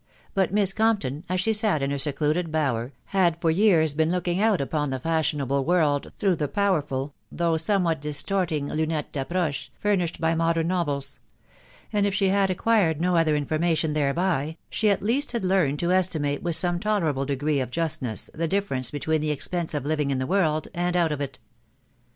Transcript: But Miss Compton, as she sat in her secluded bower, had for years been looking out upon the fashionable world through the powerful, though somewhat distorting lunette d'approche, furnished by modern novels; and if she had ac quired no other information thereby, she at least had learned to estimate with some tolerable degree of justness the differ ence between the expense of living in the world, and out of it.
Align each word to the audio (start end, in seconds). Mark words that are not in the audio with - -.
But 0.33 0.51
Miss 0.51 0.73
Compton, 0.73 1.23
as 1.29 1.39
she 1.41 1.53
sat 1.53 1.83
in 1.83 1.91
her 1.91 1.99
secluded 1.99 2.51
bower, 2.51 2.91
had 3.13 3.39
for 3.39 3.51
years 3.51 3.93
been 3.93 4.09
looking 4.09 4.41
out 4.41 4.59
upon 4.59 4.89
the 4.89 4.99
fashionable 4.99 5.63
world 5.63 6.11
through 6.17 6.37
the 6.37 6.47
powerful, 6.47 7.13
though 7.31 7.55
somewhat 7.55 8.01
distorting 8.01 8.67
lunette 8.67 9.11
d'approche, 9.13 9.69
furnished 9.77 10.19
by 10.19 10.33
modern 10.33 10.69
novels; 10.69 11.19
and 11.93 12.07
if 12.07 12.15
she 12.15 12.29
had 12.29 12.49
ac 12.49 12.55
quired 12.57 12.99
no 12.99 13.15
other 13.15 13.35
information 13.35 13.93
thereby, 13.93 14.57
she 14.71 14.89
at 14.89 15.03
least 15.03 15.33
had 15.33 15.45
learned 15.45 15.77
to 15.77 15.91
estimate 15.91 16.41
with 16.41 16.55
some 16.55 16.79
tolerable 16.79 17.27
degree 17.27 17.59
of 17.59 17.69
justness 17.69 18.27
the 18.33 18.47
differ 18.47 18.73
ence 18.73 18.89
between 18.89 19.21
the 19.21 19.29
expense 19.29 19.75
of 19.75 19.85
living 19.85 20.09
in 20.09 20.17
the 20.17 20.25
world, 20.25 20.67
and 20.73 20.97
out 20.97 21.11
of 21.11 21.21
it. 21.21 21.37